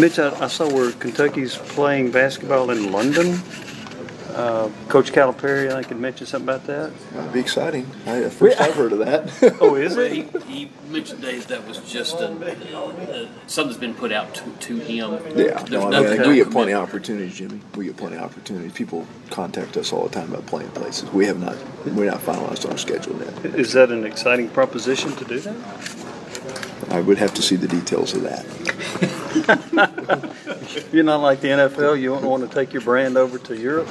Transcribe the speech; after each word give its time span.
Mitch, 0.00 0.18
I, 0.18 0.30
I 0.40 0.46
saw 0.48 0.66
where 0.72 0.92
Kentucky's 0.92 1.56
playing 1.56 2.10
basketball 2.10 2.70
in 2.70 2.90
London. 2.90 3.38
Uh, 4.34 4.70
Coach 4.88 5.12
Calipari, 5.12 5.68
I 5.70 5.74
think, 5.74 5.88
had 5.88 5.98
mentioned 5.98 6.28
something 6.28 6.48
about 6.48 6.66
that. 6.66 6.92
That'd 7.12 7.32
be 7.32 7.40
exciting. 7.40 7.84
I, 8.06 8.28
first 8.30 8.58
I've 8.60 8.74
heard 8.74 8.92
of 8.92 9.00
that. 9.00 9.58
Oh, 9.60 9.74
is 9.74 9.96
it? 9.96 10.12
he, 10.12 10.22
he 10.46 10.70
mentioned 10.88 11.20
Dave 11.20 11.46
that 11.48 11.66
was 11.66 11.78
just 11.78 12.20
a, 12.20 12.28
uh, 12.30 13.28
something's 13.46 13.76
been 13.76 13.92
put 13.92 14.10
out 14.12 14.34
to, 14.36 14.50
to 14.50 14.76
him. 14.78 15.12
yeah, 15.36 15.58
There's 15.58 15.70
no, 15.70 15.88
I 15.88 15.90
no 15.90 16.02
mean, 16.04 16.28
we 16.28 16.36
get 16.36 16.50
plenty 16.50 16.72
of 16.72 16.88
opportunities, 16.88 17.36
Jimmy. 17.36 17.60
We 17.76 17.86
get 17.86 17.96
plenty 17.98 18.16
of 18.16 18.22
opportunities. 18.22 18.72
People 18.72 19.06
contact 19.28 19.76
us 19.76 19.92
all 19.92 20.04
the 20.04 20.14
time 20.14 20.32
about 20.32 20.46
playing 20.46 20.70
places. 20.70 21.10
We 21.10 21.26
have 21.26 21.40
not, 21.40 21.56
we're 21.84 22.10
not 22.10 22.20
finalized 22.20 22.64
on 22.64 22.72
our 22.72 22.78
schedule 22.78 23.18
yet. 23.18 23.44
Is 23.56 23.72
that 23.72 23.90
an 23.90 24.06
exciting 24.06 24.48
proposition 24.48 25.14
to 25.16 25.24
do 25.24 25.40
that? 25.40 25.56
I 26.90 27.00
would 27.00 27.18
have 27.18 27.34
to 27.34 27.42
see 27.42 27.56
the 27.56 27.68
details 27.68 28.14
of 28.14 28.22
that. 28.22 28.46
You're 30.92 31.04
not 31.04 31.20
like 31.20 31.40
the 31.40 31.48
NFL. 31.48 32.00
You 32.00 32.10
don't 32.10 32.24
want 32.24 32.48
to 32.48 32.54
take 32.54 32.72
your 32.72 32.82
brand 32.82 33.16
over 33.16 33.38
to 33.38 33.56
Europe. 33.56 33.88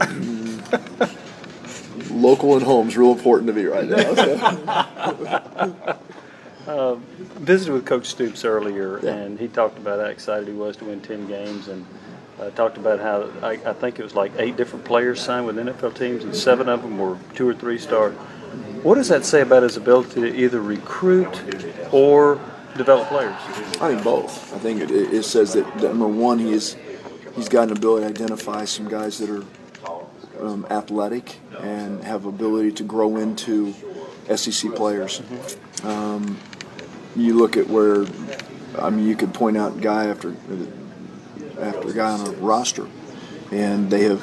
Local 2.10 2.54
and 2.54 2.62
home's 2.62 2.96
real 2.96 3.12
important 3.12 3.46
to 3.48 3.52
me 3.52 3.64
right 3.64 3.88
now. 3.88 4.14
So. 6.66 7.00
Visited 7.38 7.72
with 7.72 7.86
Coach 7.86 8.06
Stoops 8.06 8.44
earlier, 8.44 8.98
Yeah. 9.02 9.12
and 9.14 9.38
he 9.38 9.46
talked 9.48 9.78
about 9.78 10.00
how 10.00 10.06
excited 10.06 10.48
he 10.48 10.54
was 10.54 10.76
to 10.78 10.84
win 10.86 11.00
10 11.00 11.28
games, 11.28 11.68
and 11.68 11.86
uh, 12.40 12.50
talked 12.50 12.76
about 12.76 12.98
how 12.98 13.28
I, 13.42 13.52
I 13.52 13.72
think 13.72 13.98
it 13.98 14.02
was 14.02 14.14
like 14.14 14.32
eight 14.38 14.56
different 14.56 14.84
players 14.84 15.20
signed 15.20 15.46
with 15.46 15.56
NFL 15.56 15.96
teams, 15.96 16.24
and 16.24 16.34
seven 16.34 16.68
of 16.68 16.82
them 16.82 16.98
were 16.98 17.16
two 17.34 17.48
or 17.48 17.54
three 17.54 17.78
star. 17.78 18.10
What 18.82 18.96
does 18.96 19.08
that 19.08 19.24
say 19.24 19.42
about 19.42 19.62
his 19.62 19.76
ability 19.76 20.20
to 20.22 20.34
either 20.34 20.60
recruit 20.60 21.40
or 21.92 22.40
develop 22.76 23.08
players? 23.08 23.34
I 23.80 23.90
think 23.90 24.04
both. 24.04 24.54
I 24.54 24.58
think 24.58 24.80
it, 24.80 24.90
it 24.90 25.22
says 25.24 25.52
that, 25.54 25.64
that 25.78 25.96
number 25.96 26.08
one, 26.08 26.38
he 26.38 26.52
is, 26.52 26.76
he's 27.34 27.48
got 27.48 27.64
an 27.68 27.76
ability 27.76 28.06
to 28.06 28.10
identify 28.10 28.64
some 28.64 28.88
guys 28.88 29.18
that 29.18 29.30
are 29.30 29.44
um, 30.40 30.66
athletic 30.70 31.38
and 31.60 32.02
have 32.04 32.24
ability 32.24 32.72
to 32.72 32.82
grow 32.84 33.16
into 33.16 33.74
SEC 34.34 34.74
players. 34.74 35.22
Um, 35.82 36.38
you 37.14 37.34
look 37.34 37.56
at 37.56 37.68
where, 37.68 38.06
I 38.78 38.90
mean, 38.90 39.06
you 39.06 39.16
could 39.16 39.32
point 39.32 39.56
out 39.56 39.80
guy 39.80 40.06
after 40.06 40.34
after 41.60 41.92
guy 41.92 42.10
on 42.10 42.26
a 42.26 42.30
roster, 42.32 42.86
and 43.50 43.90
they 43.90 44.02
have 44.02 44.20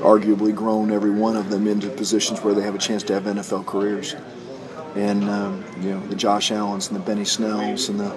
arguably 0.00 0.54
grown 0.54 0.90
every 0.90 1.10
one 1.10 1.36
of 1.36 1.50
them 1.50 1.66
into 1.66 1.88
positions 1.88 2.40
where 2.40 2.54
they 2.54 2.62
have 2.62 2.74
a 2.74 2.78
chance 2.78 3.02
to 3.04 3.12
have 3.12 3.24
NFL 3.24 3.66
careers. 3.66 4.14
And 4.96 5.24
um, 5.24 5.64
you 5.80 5.90
know 5.90 6.00
the 6.06 6.16
Josh 6.16 6.50
Allens 6.50 6.88
and 6.88 6.96
the 6.96 7.04
Benny 7.04 7.24
Snells 7.24 7.88
and 7.88 8.00
the 8.00 8.10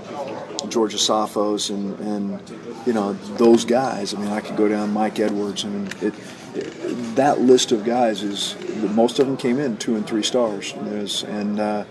George 0.69 0.93
Asafos 0.93 1.69
and, 1.69 1.99
and 1.99 2.87
you 2.87 2.93
know 2.93 3.13
those 3.37 3.65
guys. 3.65 4.13
I 4.13 4.19
mean, 4.19 4.29
I 4.29 4.39
could 4.39 4.55
go 4.55 4.67
down 4.67 4.93
Mike 4.93 5.19
Edwards. 5.19 5.65
I 5.65 5.69
mean, 5.69 5.87
it, 6.01 6.13
it, 6.55 7.15
that 7.15 7.41
list 7.41 7.71
of 7.71 7.83
guys 7.83 8.23
is 8.23 8.55
most 8.93 9.19
of 9.19 9.27
them 9.27 9.37
came 9.37 9.59
in 9.59 9.77
two 9.77 9.95
and 9.95 10.07
three 10.07 10.23
stars. 10.23 10.73
And, 10.73 10.87
there's, 10.87 11.23
and 11.23 11.59
uh, 11.59 11.83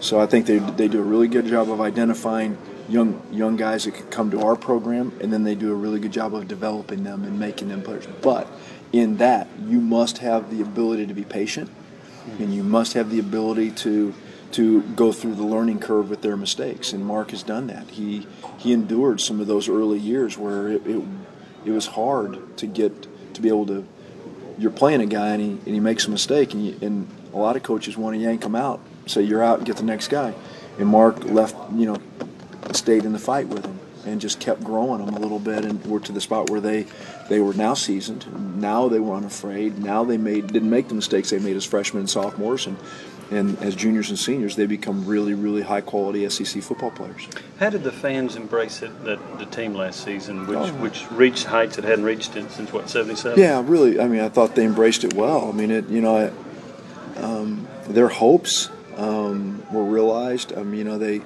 so 0.00 0.20
I 0.20 0.26
think 0.26 0.46
they 0.46 0.58
they 0.58 0.88
do 0.88 1.00
a 1.00 1.04
really 1.04 1.28
good 1.28 1.46
job 1.46 1.70
of 1.70 1.80
identifying 1.80 2.56
young 2.88 3.20
young 3.30 3.56
guys 3.56 3.84
that 3.84 3.92
could 3.92 4.10
come 4.10 4.30
to 4.30 4.40
our 4.42 4.56
program, 4.56 5.12
and 5.20 5.32
then 5.32 5.44
they 5.44 5.54
do 5.54 5.72
a 5.72 5.74
really 5.74 6.00
good 6.00 6.12
job 6.12 6.34
of 6.34 6.48
developing 6.48 7.04
them 7.04 7.24
and 7.24 7.38
making 7.38 7.68
them 7.68 7.82
players. 7.82 8.06
But 8.22 8.48
in 8.92 9.16
that, 9.16 9.48
you 9.66 9.80
must 9.80 10.18
have 10.18 10.50
the 10.50 10.62
ability 10.62 11.06
to 11.06 11.14
be 11.14 11.24
patient, 11.24 11.70
and 12.38 12.54
you 12.54 12.62
must 12.62 12.92
have 12.94 13.10
the 13.10 13.18
ability 13.18 13.72
to 13.72 14.14
to 14.52 14.82
go 14.82 15.12
through 15.12 15.34
the 15.34 15.44
learning 15.44 15.80
curve 15.80 16.10
with 16.10 16.22
their 16.22 16.36
mistakes. 16.36 16.92
And 16.92 17.04
Mark 17.04 17.30
has 17.30 17.42
done 17.42 17.66
that. 17.68 17.90
He 17.90 18.26
he 18.58 18.72
endured 18.72 19.20
some 19.20 19.40
of 19.40 19.46
those 19.46 19.68
early 19.68 19.98
years 19.98 20.38
where 20.38 20.68
it 20.68 20.86
it, 20.86 21.02
it 21.64 21.70
was 21.70 21.86
hard 21.86 22.56
to 22.58 22.66
get 22.66 23.06
to 23.34 23.40
be 23.42 23.48
able 23.48 23.66
to. 23.66 23.86
You're 24.58 24.70
playing 24.70 25.02
a 25.02 25.06
guy 25.06 25.34
and 25.34 25.42
he, 25.42 25.48
and 25.50 25.66
he 25.66 25.80
makes 25.80 26.06
a 26.06 26.10
mistake, 26.10 26.54
and, 26.54 26.66
you, 26.66 26.78
and 26.80 27.06
a 27.34 27.36
lot 27.36 27.56
of 27.56 27.62
coaches 27.62 27.94
want 27.98 28.16
to 28.16 28.22
yank 28.22 28.42
him 28.42 28.54
out, 28.54 28.80
say 29.04 29.20
you're 29.20 29.42
out 29.42 29.58
and 29.58 29.66
get 29.66 29.76
the 29.76 29.82
next 29.82 30.08
guy. 30.08 30.32
And 30.78 30.88
Mark 30.88 31.22
left, 31.24 31.54
you 31.74 31.84
know, 31.84 31.98
stayed 32.72 33.04
in 33.04 33.12
the 33.12 33.18
fight 33.18 33.48
with 33.48 33.66
him 33.66 33.78
and 34.06 34.20
just 34.20 34.40
kept 34.40 34.62
growing 34.62 35.04
them 35.04 35.14
a 35.14 35.18
little 35.18 35.38
bit 35.38 35.64
and 35.64 35.84
were 35.84 36.00
to 36.00 36.12
the 36.12 36.20
spot 36.20 36.48
where 36.48 36.60
they 36.60 36.86
they 37.28 37.40
were 37.40 37.52
now 37.54 37.74
seasoned. 37.74 38.60
Now 38.60 38.88
they 38.88 39.00
were 39.00 39.14
unafraid. 39.14 39.78
Now 39.78 40.04
they 40.04 40.16
made 40.16 40.46
didn't 40.46 40.70
make 40.70 40.88
the 40.88 40.94
mistakes 40.94 41.30
they 41.30 41.38
made 41.38 41.56
as 41.56 41.64
freshmen 41.64 42.00
and 42.00 42.10
sophomores 42.10 42.66
and 42.66 42.76
and 43.30 43.58
as 43.62 43.74
juniors 43.74 44.08
and 44.08 44.18
seniors 44.18 44.54
they 44.56 44.66
become 44.66 45.04
really 45.04 45.34
really 45.34 45.62
high 45.62 45.80
quality 45.80 46.28
SEC 46.28 46.62
football 46.62 46.90
players. 46.90 47.26
How 47.58 47.70
did 47.70 47.82
the 47.84 47.92
fans 47.92 48.36
embrace 48.36 48.82
it, 48.82 49.04
that 49.04 49.38
the 49.38 49.46
team 49.46 49.74
last 49.74 50.04
season, 50.04 50.46
which, 50.46 50.58
Oh. 50.58 50.72
which 50.74 51.10
reached 51.10 51.44
heights 51.46 51.78
it 51.78 51.84
hadn't 51.84 52.04
reached 52.04 52.36
in, 52.36 52.48
since, 52.50 52.72
what, 52.72 52.88
77? 52.90 53.38
Yeah, 53.38 53.62
really. 53.64 53.98
I 53.98 54.06
mean, 54.08 54.20
I 54.20 54.28
thought 54.28 54.54
they 54.54 54.64
embraced 54.64 55.04
it 55.04 55.14
well. 55.14 55.48
I 55.48 55.52
mean, 55.52 55.70
it 55.70 55.88
you 55.88 56.00
know, 56.00 56.16
I, 57.16 57.20
um, 57.20 57.66
their 57.88 58.08
hopes 58.08 58.70
um, 58.96 59.62
were 59.72 59.84
realized. 59.84 60.52
Um, 60.56 60.74
you 60.74 60.84
know, 60.84 60.98
they, 60.98 61.22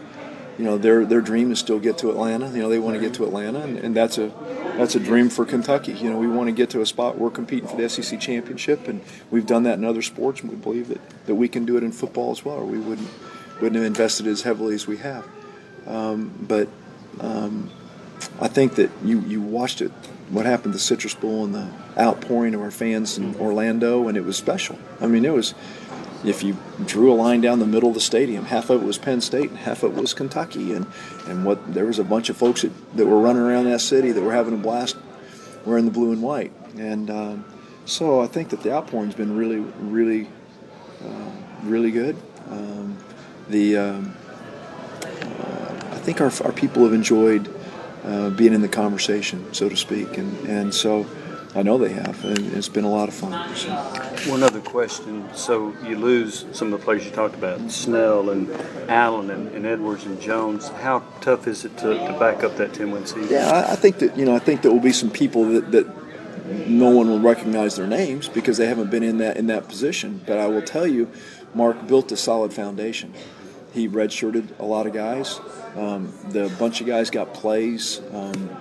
you 0.61 0.67
know, 0.67 0.77
their 0.77 1.07
their 1.07 1.23
dream 1.23 1.51
is 1.53 1.59
still 1.59 1.79
get 1.79 1.97
to 1.99 2.11
Atlanta. 2.11 2.51
You 2.51 2.59
know, 2.59 2.69
they 2.69 2.79
want 2.79 2.95
to 2.95 3.01
get 3.01 3.15
to 3.15 3.25
Atlanta, 3.25 3.61
and, 3.61 3.79
and 3.79 3.97
that's 3.97 4.19
a 4.19 4.31
that's 4.77 4.95
a 4.95 5.01
dream 5.01 5.31
for 5.31 5.47
Kentucky. 5.47 5.93
You 5.93 6.11
know, 6.11 6.19
we 6.19 6.27
want 6.27 6.49
to 6.49 6.53
get 6.53 6.69
to 6.71 6.83
a 6.83 6.87
spot 6.87 7.17
we're 7.17 7.31
competing 7.31 7.67
for 7.67 7.79
the 7.79 7.89
SEC 7.89 8.21
championship, 8.21 8.87
and 8.87 9.01
we've 9.31 9.47
done 9.47 9.63
that 9.63 9.79
in 9.79 9.87
other 9.87 10.03
sports, 10.03 10.43
and 10.43 10.51
we 10.51 10.57
believe 10.57 10.89
that, 10.89 11.01
that 11.25 11.35
we 11.35 11.49
can 11.49 11.65
do 11.65 11.79
it 11.79 11.83
in 11.83 11.93
football 11.93 12.31
as 12.31 12.45
well. 12.45 12.57
Or 12.57 12.67
we 12.67 12.79
wouldn't 12.79 13.09
wouldn't 13.55 13.77
have 13.77 13.87
invested 13.87 14.27
as 14.27 14.43
heavily 14.43 14.75
as 14.75 14.87
we 14.87 14.99
have. 14.99 15.27
Um, 15.87 16.31
but 16.47 16.69
um, 17.21 17.71
I 18.39 18.49
think 18.49 18.75
that 18.75 18.91
you, 19.03 19.21
you 19.21 19.41
watched 19.41 19.81
it, 19.81 19.91
what 20.29 20.45
happened 20.45 20.75
to 20.75 20.79
Citrus 20.79 21.15
Bowl 21.15 21.45
and 21.45 21.55
the 21.55 21.71
outpouring 21.99 22.55
of 22.55 22.61
our 22.61 22.71
fans 22.71 23.17
in 23.17 23.35
Orlando, 23.37 24.09
and 24.09 24.17
it 24.19 24.25
was 24.25 24.37
special. 24.37 24.79
I 25.01 25.07
mean, 25.07 25.25
it 25.25 25.33
was, 25.33 25.55
if 26.25 26.43
you 26.43 26.57
drew 26.85 27.13
a 27.13 27.15
line 27.15 27.41
down 27.41 27.59
the 27.59 27.67
middle 27.67 27.89
of 27.89 27.95
the 27.95 28.01
stadium, 28.01 28.45
half 28.45 28.71
of 28.71 28.83
it 28.83 28.85
was 28.85 28.99
Penn 28.99 29.21
State 29.21 29.51
and 29.51 29.59
half 29.59 29.83
of 29.83 29.97
it 29.97 30.01
was 30.01 30.13
Kentucky. 30.13 30.75
And, 30.75 30.87
and 31.27 31.45
what 31.45 31.73
there 31.73 31.87
was 31.87 31.99
a 31.99 32.05
bunch 32.05 32.29
of 32.29 32.37
folks 32.37 32.63
that, 32.63 32.73
that 32.97 33.07
were 33.07 33.19
running 33.19 33.43
around 33.43 33.65
that 33.65 33.81
city 33.81 34.13
that 34.13 34.21
were 34.21 34.33
having 34.33 34.55
a 34.55 34.59
blast 34.59 34.97
wearing 35.65 35.85
the 35.85 35.91
blue 35.91 36.13
and 36.13 36.23
white. 36.23 36.53
And 36.77 37.11
um, 37.11 37.45
so 37.85 38.21
I 38.21 38.27
think 38.27 38.51
that 38.51 38.63
the 38.63 38.71
outpouring's 38.71 39.15
been 39.15 39.37
really, 39.37 39.61
really, 39.81 40.29
uh, 41.05 41.31
really 41.63 41.91
good. 41.91 42.17
Um, 42.49 42.99
the 43.49 43.77
um, 43.77 44.17
I 45.03 46.03
think 46.03 46.21
our, 46.21 46.33
our 46.45 46.53
people 46.53 46.85
have 46.85 46.93
enjoyed 46.93 47.55
uh, 48.05 48.31
being 48.31 48.55
in 48.55 48.63
the 48.63 48.69
conversation, 48.69 49.53
so 49.53 49.69
to 49.69 49.77
speak, 49.77 50.17
and, 50.17 50.49
and 50.49 50.75
so 50.75 51.07
I 51.53 51.63
know 51.63 51.79
they 51.79 51.93
have, 51.93 52.25
and 52.25 52.53
it's 52.55 52.69
been 52.69 52.85
a 52.85 52.91
lot 52.91 53.09
of 53.09 53.15
fun. 53.15 53.57
So, 53.57 53.71
One 54.31 54.45
other 54.45 54.61
question. 54.61 55.29
So 55.35 55.75
you 55.85 55.97
lose 55.97 56.47
some 56.53 56.73
of 56.73 56.79
the 56.79 56.85
players 56.85 57.05
you 57.05 57.11
talked 57.11 57.35
about, 57.35 57.73
Snell 57.73 58.31
and 58.31 58.49
Allen 58.89 59.31
and, 59.31 59.49
and 59.49 59.67
Edwards 59.67 60.05
and 60.05 60.21
Jones. 60.21 60.69
How 60.69 61.03
tough 61.21 61.49
is 61.49 61.65
it 61.65 61.77
to, 61.79 61.95
to 61.95 62.17
back 62.21 62.45
up 62.45 62.57
that 62.59 62.73
10 62.73 62.93
win 62.93 63.05
season? 63.05 63.29
yeah, 63.31 63.51
I, 63.51 63.73
I 63.73 63.77
think 63.77 63.99
that 63.99 64.17
you 64.17 64.25
know 64.25 64.37
I 64.37 64.39
think 64.39 64.63
there 64.63 64.71
will 64.71 64.79
be 64.79 64.93
some 64.93 65.11
people 65.11 65.45
that, 65.47 65.73
that 65.73 65.87
no 66.69 66.91
one 66.91 67.09
will 67.09 67.21
recognize 67.21 67.75
their 67.75 67.87
names 67.87 68.29
because 68.29 68.57
they 68.57 68.67
haven't 68.67 68.91
been 68.91 69.03
in 69.03 69.19
that 69.19 69.37
in 69.37 69.49
that 69.49 69.69
position. 69.69 70.21
But 70.27 70.39
I 70.39 70.47
will 70.47 70.63
tell 70.63 70.87
you, 70.87 71.11
Mark 71.53 71.89
built 71.89 72.13
a 72.13 72.17
solid 72.17 72.53
foundation. 72.53 73.13
He 73.73 73.89
redshirted 73.89 74.59
a 74.61 74.65
lot 74.65 74.87
of 74.87 74.93
guys. 74.93 75.41
Um, 75.77 76.13
the 76.29 76.49
bunch 76.59 76.81
of 76.81 76.87
guys 76.87 77.11
got 77.11 77.35
plays. 77.35 78.01
Um, 78.13 78.57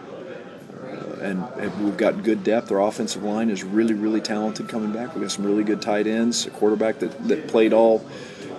and, 1.20 1.44
we've 1.84 1.98
got 1.98 2.24
good 2.24 2.44
depth. 2.44 2.72
Our 2.72 2.82
offensive 2.82 3.24
line 3.24 3.50
is 3.50 3.64
really, 3.64 3.94
really 3.94 4.22
talented 4.22 4.68
coming 4.68 4.92
back. 4.92 5.14
We've 5.14 5.24
got 5.24 5.32
some 5.32 5.46
really 5.46 5.64
good 5.64 5.82
tight 5.82 6.08
ends, 6.08 6.46
a 6.46 6.50
quarterback 6.50 7.00
that, 7.00 7.28
that 7.28 7.48
played 7.48 7.74
all, 7.74 8.06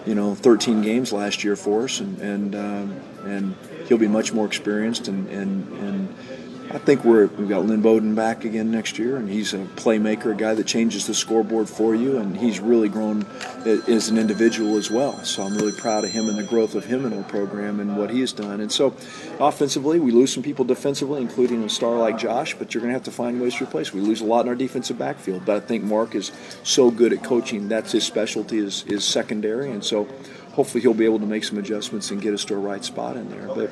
you 0.07 0.15
know, 0.15 0.35
13 0.35 0.83
games 0.83 1.13
last 1.13 1.45
year 1.45 1.57
for 1.57 1.85
us, 1.85 2.01
and 2.01 2.19
and 2.21 2.55
um, 2.55 3.01
and 3.25 3.55
he'll 3.87 3.99
be 3.99 4.09
much 4.09 4.33
more 4.33 4.47
experienced. 4.47 5.09
And 5.09 5.29
and, 5.29 5.73
and 5.79 6.15
I 6.73 6.79
think 6.79 7.05
we're 7.05 7.27
we've 7.27 7.49
got 7.49 7.65
Lynn 7.65 7.83
Bowden 7.83 8.15
back 8.15 8.45
again 8.45 8.71
next 8.71 8.97
year, 8.97 9.17
and 9.17 9.29
he's 9.29 9.55
a 9.55 9.59
playmaker, 9.75 10.33
a 10.33 10.37
guy 10.37 10.55
that 10.55 10.69
changes 10.69 11.05
the 11.05 11.15
scoreboard 11.15 11.69
for 11.69 11.97
you, 11.97 12.19
and 12.19 12.37
he's 12.37 12.61
really 12.61 12.89
grown 12.89 13.27
as 13.67 14.09
an 14.09 14.17
individual 14.17 14.77
as 14.77 14.89
well. 14.89 15.25
So 15.25 15.43
I'm 15.43 15.57
really 15.57 15.73
proud 15.73 16.05
of 16.05 16.13
him 16.13 16.29
and 16.29 16.39
the 16.39 16.45
growth 16.45 16.77
of 16.77 16.85
him 16.85 17.05
in 17.05 17.13
our 17.13 17.25
program 17.25 17.81
and 17.81 17.97
what 17.97 18.11
he 18.11 18.21
has 18.21 18.33
done. 18.33 18.61
And 18.61 18.71
so, 18.71 18.95
offensively, 19.41 19.99
we 19.99 20.13
lose 20.13 20.33
some 20.33 20.45
people 20.45 20.65
defensively, 20.65 21.21
including 21.21 21.65
a 21.65 21.69
star 21.69 21.97
like 21.97 22.19
Josh, 22.19 22.55
but 22.55 22.73
you're 22.73 22.83
going 22.83 22.91
to 22.91 22.95
have 22.95 23.05
to 23.05 23.11
find 23.11 23.41
ways 23.41 23.57
to 23.57 23.65
replace. 23.65 23.93
We 23.93 24.01
lose 24.01 24.21
a 24.21 24.25
lot 24.25 24.43
in 24.43 24.49
our 24.49 24.55
defensive 24.55 24.97
backfield, 24.97 25.45
but 25.45 25.57
I 25.57 25.67
think 25.67 25.83
Mark 25.83 26.15
is 26.15 26.31
so 26.63 26.93
good 26.93 27.13
at 27.13 27.25
coaching. 27.25 27.67
That's 27.67 27.91
his 27.91 28.05
specialty 28.05 28.59
is 28.59 28.85
is 28.85 29.05
secondary, 29.05 29.73
and 29.73 29.83
so 29.83 30.07
hopefully 30.53 30.83
he'll 30.83 30.95
be 30.95 31.05
able 31.05 31.19
to 31.19 31.27
make 31.27 31.43
some 31.43 31.59
adjustments 31.59 32.13
and 32.13 32.23
get 32.23 32.33
us 32.33 32.45
to 32.45 32.55
a 32.55 32.59
right 32.59 32.85
spot 32.85 33.17
in 33.17 33.29
there. 33.29 33.49
But 33.49 33.71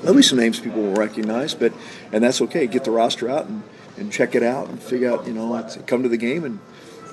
there'll 0.00 0.16
be 0.16 0.22
some 0.22 0.38
names 0.38 0.60
people 0.60 0.82
will 0.82 0.94
recognize, 0.94 1.54
but 1.54 1.72
and 2.12 2.22
that's 2.22 2.40
okay. 2.42 2.66
Get 2.66 2.84
the 2.84 2.90
roster 2.90 3.28
out 3.28 3.46
and, 3.46 3.62
and 3.96 4.12
check 4.12 4.34
it 4.34 4.42
out 4.42 4.68
and 4.68 4.82
figure 4.82 5.10
out, 5.10 5.26
you 5.26 5.32
know, 5.32 5.68
come 5.86 6.02
to 6.02 6.08
the 6.08 6.16
game 6.16 6.44
and 6.44 6.58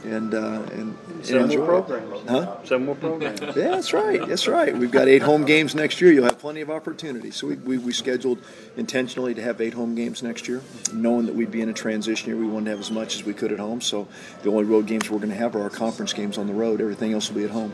and 0.07 0.33
uh, 0.33 0.61
and, 0.71 0.97
and 1.07 1.25
Some 1.25 1.37
enjoy 1.39 1.57
more 1.57 1.79
it. 1.79 1.87
programs. 1.87 2.13
Huh? 2.27 2.57
Some 2.65 2.85
more 2.85 2.95
programs. 2.95 3.39
Yeah, 3.39 3.71
that's 3.71 3.93
right. 3.93 4.25
That's 4.27 4.47
right. 4.47 4.75
We've 4.75 4.91
got 4.91 5.07
eight 5.07 5.21
home 5.21 5.45
games 5.45 5.75
next 5.75 6.01
year. 6.01 6.11
You'll 6.11 6.25
have 6.25 6.39
plenty 6.39 6.59
of 6.61 6.69
opportunities. 6.69 7.37
So 7.37 7.47
we, 7.47 7.55
we, 7.55 7.77
we 7.77 7.93
scheduled 7.93 8.39
intentionally 8.75 9.33
to 9.33 9.41
have 9.41 9.61
eight 9.61 9.73
home 9.73 9.95
games 9.95 10.21
next 10.21 10.47
year, 10.47 10.61
knowing 10.93 11.25
that 11.27 11.35
we'd 11.35 11.51
be 11.51 11.61
in 11.61 11.69
a 11.69 11.73
transition 11.73 12.27
year. 12.27 12.37
We 12.37 12.47
wanted 12.47 12.65
to 12.65 12.71
have 12.71 12.79
as 12.81 12.91
much 12.91 13.15
as 13.15 13.23
we 13.23 13.33
could 13.33 13.53
at 13.53 13.59
home. 13.59 13.79
So 13.79 14.07
the 14.43 14.49
only 14.49 14.65
road 14.65 14.87
games 14.87 15.09
we're 15.09 15.19
going 15.19 15.29
to 15.29 15.35
have 15.35 15.55
are 15.55 15.61
our 15.61 15.69
conference 15.69 16.11
games 16.11 16.37
on 16.37 16.47
the 16.47 16.53
road. 16.53 16.81
Everything 16.81 17.13
else 17.13 17.29
will 17.29 17.37
be 17.37 17.45
at 17.45 17.51
home. 17.51 17.73